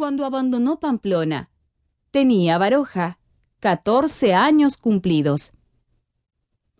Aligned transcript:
Cuando 0.00 0.24
abandonó 0.24 0.80
Pamplona, 0.80 1.50
tenía 2.10 2.56
Baroja 2.56 3.18
14 3.58 4.32
años 4.32 4.78
cumplidos. 4.78 5.52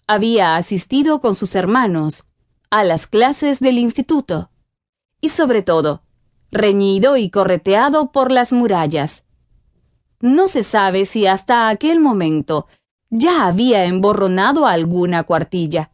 Había 0.06 0.56
asistido 0.56 1.20
con 1.20 1.34
sus 1.34 1.54
hermanos 1.54 2.24
a 2.70 2.82
las 2.82 3.06
clases 3.06 3.60
del 3.60 3.76
instituto 3.76 4.50
y 5.20 5.28
sobre 5.28 5.60
todo, 5.60 6.02
reñido 6.50 7.18
y 7.18 7.28
correteado 7.28 8.10
por 8.10 8.30
las 8.30 8.54
murallas. 8.54 9.26
No 10.20 10.48
se 10.48 10.62
sabe 10.62 11.04
si 11.04 11.26
hasta 11.26 11.68
aquel 11.68 12.00
momento 12.00 12.68
ya 13.10 13.46
había 13.46 13.84
emborronado 13.84 14.66
alguna 14.66 15.24
cuartilla, 15.24 15.92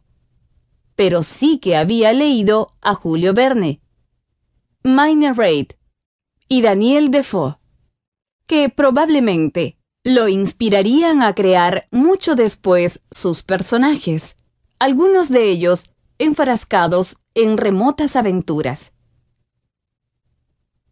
pero 0.95 1.23
sí 1.23 1.57
que 1.57 1.75
había 1.75 2.13
leído 2.13 2.71
a 2.79 2.93
Julio 2.93 3.33
Verne, 3.33 3.81
Reid 5.35 5.71
y 6.47 6.61
Daniel 6.61 7.11
Defoe, 7.11 7.57
que 8.45 8.69
probablemente 8.69 9.77
lo 10.03 10.27
inspirarían 10.27 11.21
a 11.21 11.35
crear 11.35 11.87
mucho 11.91 12.35
después 12.35 13.03
sus 13.11 13.43
personajes, 13.43 14.37
algunos 14.79 15.29
de 15.29 15.49
ellos 15.49 15.85
enfrascados 16.17 17.17
en 17.33 17.57
remotas 17.57 18.15
aventuras. 18.15 18.93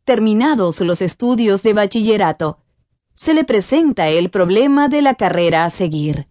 Terminados 0.03 0.81
los 0.81 1.01
estudios 1.01 1.63
de 1.63 1.73
bachillerato, 1.73 2.59
se 3.13 3.33
le 3.33 3.45
presenta 3.45 4.09
el 4.09 4.29
problema 4.29 4.89
de 4.89 5.01
la 5.01 5.15
carrera 5.15 5.63
a 5.63 5.69
seguir. 5.69 6.27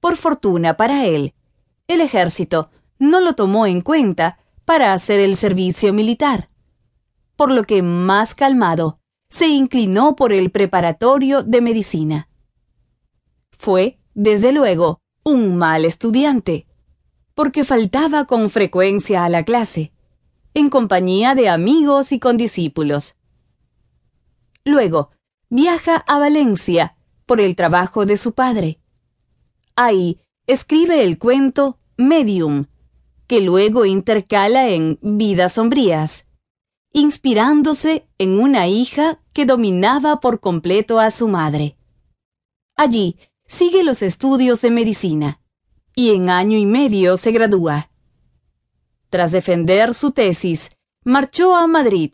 Por 0.00 0.16
fortuna 0.16 0.76
para 0.76 1.04
él, 1.04 1.34
el 1.86 2.00
ejército 2.00 2.70
no 2.98 3.20
lo 3.20 3.34
tomó 3.34 3.66
en 3.66 3.82
cuenta 3.82 4.38
para 4.64 4.94
hacer 4.94 5.20
el 5.20 5.36
servicio 5.36 5.92
militar, 5.92 6.48
por 7.36 7.50
lo 7.50 7.64
que 7.64 7.82
más 7.82 8.34
calmado 8.34 9.00
se 9.28 9.48
inclinó 9.48 10.16
por 10.16 10.32
el 10.32 10.50
preparatorio 10.50 11.42
de 11.42 11.60
medicina. 11.60 12.28
Fue, 13.50 13.98
desde 14.14 14.52
luego, 14.52 15.00
un 15.24 15.56
mal 15.56 15.84
estudiante, 15.84 16.66
porque 17.34 17.64
faltaba 17.64 18.26
con 18.26 18.50
frecuencia 18.50 19.24
a 19.24 19.28
la 19.28 19.44
clase, 19.44 19.92
en 20.54 20.70
compañía 20.70 21.34
de 21.34 21.48
amigos 21.48 22.12
y 22.12 22.20
condiscípulos. 22.20 23.16
Luego, 24.64 25.10
viaja 25.48 25.96
a 25.96 26.18
Valencia 26.18 26.96
por 27.26 27.40
el 27.40 27.56
trabajo 27.56 28.06
de 28.06 28.16
su 28.16 28.34
padre. 28.34 28.78
Ahí 29.74 30.20
escribe 30.46 31.02
el 31.02 31.18
cuento 31.18 31.78
Medium, 31.96 32.66
que 33.26 33.40
luego 33.40 33.84
intercala 33.84 34.68
en 34.68 34.98
Vidas 35.02 35.54
sombrías, 35.54 36.26
inspirándose 36.94 38.06
en 38.18 38.38
una 38.38 38.68
hija 38.68 39.18
que 39.32 39.44
dominaba 39.44 40.20
por 40.20 40.38
completo 40.38 41.00
a 41.00 41.10
su 41.10 41.26
madre. 41.26 41.76
Allí 42.76 43.18
sigue 43.46 43.82
los 43.82 44.00
estudios 44.00 44.60
de 44.60 44.70
medicina 44.70 45.40
y 45.96 46.14
en 46.14 46.30
año 46.30 46.56
y 46.56 46.66
medio 46.66 47.16
se 47.16 47.32
gradúa. 47.32 47.90
Tras 49.10 49.32
defender 49.32 49.92
su 49.92 50.12
tesis, 50.12 50.70
marchó 51.04 51.56
a 51.56 51.66
Madrid, 51.66 52.12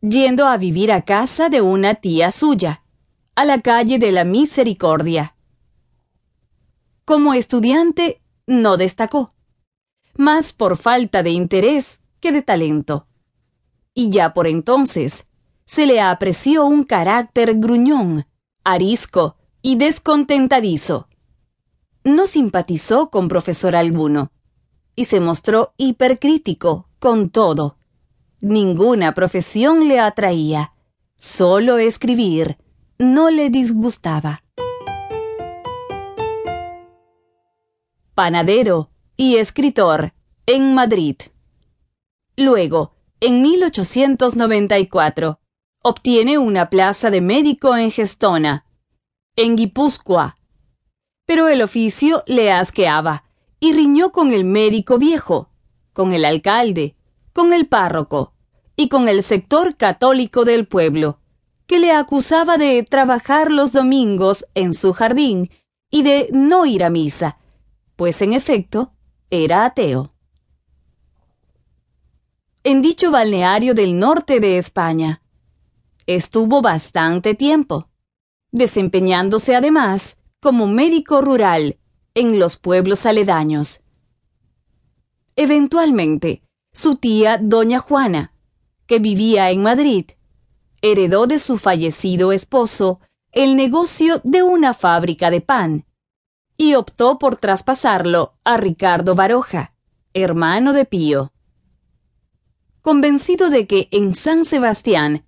yendo 0.00 0.46
a 0.46 0.56
vivir 0.56 0.92
a 0.92 1.02
casa 1.02 1.48
de 1.48 1.60
una 1.60 1.96
tía 1.96 2.30
suya, 2.30 2.84
a 3.34 3.44
la 3.44 3.60
calle 3.60 3.98
de 3.98 4.12
la 4.12 4.24
Misericordia. 4.24 5.34
Como 7.04 7.34
estudiante, 7.34 8.22
no 8.46 8.76
destacó, 8.76 9.34
más 10.14 10.52
por 10.52 10.76
falta 10.76 11.24
de 11.24 11.30
interés 11.30 12.00
que 12.20 12.30
de 12.30 12.42
talento 12.42 13.08
y 14.00 14.08
ya 14.08 14.32
por 14.32 14.46
entonces 14.46 15.26
se 15.66 15.84
le 15.84 16.00
apreció 16.00 16.64
un 16.64 16.84
carácter 16.84 17.56
gruñón, 17.56 18.26
arisco 18.64 19.36
y 19.60 19.76
descontentadizo. 19.76 21.06
No 22.02 22.26
simpatizó 22.26 23.10
con 23.10 23.28
profesor 23.28 23.76
alguno 23.76 24.32
y 24.96 25.04
se 25.04 25.20
mostró 25.20 25.74
hipercrítico 25.76 26.88
con 26.98 27.28
todo. 27.28 27.76
Ninguna 28.40 29.12
profesión 29.12 29.86
le 29.86 30.00
atraía, 30.00 30.72
solo 31.16 31.76
escribir 31.76 32.56
no 32.96 33.28
le 33.28 33.50
disgustaba. 33.50 34.44
Panadero 38.14 38.88
y 39.18 39.36
escritor 39.36 40.14
en 40.46 40.74
Madrid. 40.74 41.16
Luego, 42.34 42.94
en 43.20 43.42
1894, 43.42 45.40
obtiene 45.82 46.38
una 46.38 46.70
plaza 46.70 47.10
de 47.10 47.20
médico 47.20 47.76
en 47.76 47.90
Gestona, 47.90 48.64
en 49.36 49.56
Guipúzcoa. 49.56 50.38
Pero 51.26 51.48
el 51.48 51.60
oficio 51.60 52.24
le 52.26 52.50
asqueaba 52.50 53.24
y 53.60 53.74
riñó 53.74 54.10
con 54.10 54.32
el 54.32 54.44
médico 54.44 54.98
viejo, 54.98 55.50
con 55.92 56.14
el 56.14 56.24
alcalde, 56.24 56.96
con 57.34 57.52
el 57.52 57.68
párroco 57.68 58.32
y 58.74 58.88
con 58.88 59.06
el 59.06 59.22
sector 59.22 59.76
católico 59.76 60.46
del 60.46 60.66
pueblo, 60.66 61.20
que 61.66 61.78
le 61.78 61.92
acusaba 61.92 62.56
de 62.56 62.82
trabajar 62.82 63.50
los 63.50 63.72
domingos 63.72 64.46
en 64.54 64.72
su 64.72 64.94
jardín 64.94 65.50
y 65.90 66.02
de 66.02 66.28
no 66.32 66.64
ir 66.64 66.84
a 66.84 66.90
misa, 66.90 67.38
pues 67.96 68.22
en 68.22 68.32
efecto 68.32 68.92
era 69.28 69.66
ateo 69.66 70.09
en 72.62 72.82
dicho 72.82 73.10
balneario 73.10 73.74
del 73.74 73.98
norte 73.98 74.38
de 74.38 74.58
España. 74.58 75.22
Estuvo 76.06 76.60
bastante 76.60 77.34
tiempo, 77.34 77.88
desempeñándose 78.52 79.56
además 79.56 80.18
como 80.40 80.66
médico 80.66 81.22
rural 81.22 81.78
en 82.14 82.38
los 82.38 82.58
pueblos 82.58 83.06
aledaños. 83.06 83.80
Eventualmente, 85.36 86.42
su 86.72 86.96
tía 86.96 87.38
Doña 87.38 87.78
Juana, 87.78 88.34
que 88.86 88.98
vivía 88.98 89.50
en 89.50 89.62
Madrid, 89.62 90.10
heredó 90.82 91.26
de 91.26 91.38
su 91.38 91.56
fallecido 91.56 92.30
esposo 92.30 93.00
el 93.32 93.56
negocio 93.56 94.20
de 94.22 94.42
una 94.42 94.74
fábrica 94.74 95.30
de 95.30 95.40
pan 95.40 95.86
y 96.58 96.74
optó 96.74 97.18
por 97.18 97.36
traspasarlo 97.36 98.34
a 98.44 98.58
Ricardo 98.58 99.14
Baroja, 99.14 99.72
hermano 100.12 100.74
de 100.74 100.84
Pío 100.84 101.32
convencido 102.82 103.50
de 103.50 103.66
que 103.66 103.88
en 103.90 104.14
San 104.14 104.44
Sebastián 104.44 105.24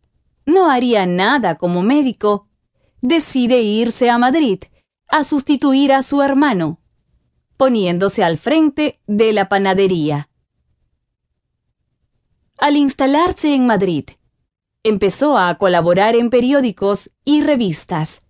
no 0.46 0.70
haría 0.70 1.06
nada 1.06 1.56
como 1.56 1.82
médico, 1.82 2.48
decide 3.00 3.62
irse 3.62 4.10
a 4.10 4.18
Madrid 4.18 4.60
a 5.08 5.24
sustituir 5.24 5.92
a 5.92 6.02
su 6.02 6.22
hermano, 6.22 6.80
poniéndose 7.56 8.24
al 8.24 8.38
frente 8.38 9.00
de 9.06 9.32
la 9.32 9.48
panadería. 9.48 10.30
Al 12.58 12.76
instalarse 12.76 13.54
en 13.54 13.66
Madrid, 13.66 14.04
empezó 14.84 15.36
a 15.36 15.54
colaborar 15.56 16.16
en 16.16 16.30
periódicos 16.30 17.10
y 17.24 17.42
revistas, 17.42 18.22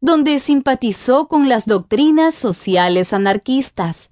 donde 0.00 0.38
simpatizó 0.38 1.28
con 1.28 1.48
las 1.48 1.66
doctrinas 1.66 2.34
sociales 2.34 3.12
anarquistas. 3.12 4.10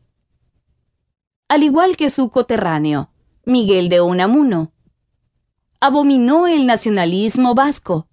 Al 1.48 1.62
igual 1.62 1.96
que 1.96 2.10
su 2.10 2.30
coterráneo, 2.30 3.10
Miguel 3.48 3.88
de 3.88 4.00
Unamuno. 4.00 4.72
Abominó 5.78 6.48
el 6.48 6.66
nacionalismo 6.66 7.54
vasco, 7.54 8.08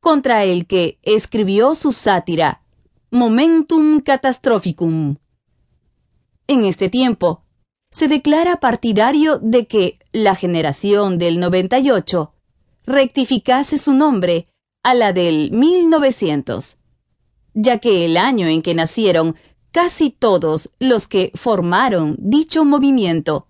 contra 0.00 0.44
el 0.44 0.66
que 0.66 0.98
escribió 1.02 1.74
su 1.74 1.92
sátira 1.92 2.62
Momentum 3.10 4.00
Catastrophicum. 4.00 5.16
En 6.46 6.64
este 6.64 6.88
tiempo, 6.88 7.44
se 7.90 8.08
declara 8.08 8.60
partidario 8.60 9.38
de 9.38 9.66
que 9.66 9.98
la 10.12 10.34
generación 10.34 11.18
del 11.18 11.38
98 11.38 12.32
rectificase 12.86 13.76
su 13.76 13.92
nombre 13.92 14.48
a 14.82 14.94
la 14.94 15.12
del 15.12 15.50
1900, 15.50 16.78
ya 17.52 17.76
que 17.76 18.06
el 18.06 18.16
año 18.16 18.46
en 18.46 18.62
que 18.62 18.72
nacieron 18.74 19.36
casi 19.70 20.08
todos 20.08 20.70
los 20.78 21.06
que 21.08 21.30
formaron 21.34 22.16
dicho 22.18 22.64
movimiento 22.64 23.48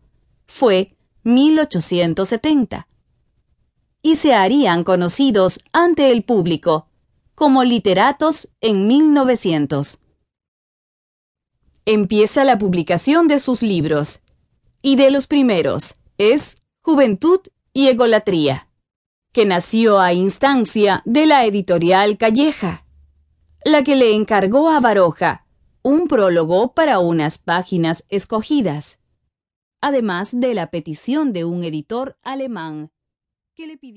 fue 0.49 0.97
1870 1.28 2.88
y 4.02 4.16
se 4.16 4.34
harían 4.34 4.84
conocidos 4.84 5.60
ante 5.72 6.10
el 6.10 6.22
público 6.22 6.88
como 7.34 7.62
literatos 7.62 8.48
en 8.60 8.86
1900. 8.88 10.00
Empieza 11.84 12.44
la 12.44 12.58
publicación 12.58 13.28
de 13.28 13.38
sus 13.38 13.62
libros, 13.62 14.20
y 14.82 14.96
de 14.96 15.10
los 15.10 15.26
primeros 15.26 15.96
es 16.16 16.56
Juventud 16.80 17.40
y 17.72 17.88
Egolatría, 17.88 18.69
que 19.32 19.44
nació 19.44 20.00
a 20.00 20.12
instancia 20.12 21.02
de 21.04 21.26
la 21.26 21.44
editorial 21.44 22.16
Calleja, 22.19 22.84
la 23.64 23.84
que 23.84 23.96
le 23.96 24.14
encargó 24.14 24.70
a 24.70 24.81
Baroja 24.81 25.46
un 25.82 26.08
prólogo 26.08 26.72
para 26.72 26.98
unas 26.98 27.38
páginas 27.38 28.04
escogidas 28.08 28.97
además 29.80 30.30
de 30.32 30.54
la 30.54 30.70
petición 30.70 31.32
de 31.32 31.44
un 31.44 31.64
editor 31.64 32.19
alemán 32.22 32.90
que 33.54 33.66
le 33.66 33.76
pidió 33.76 33.96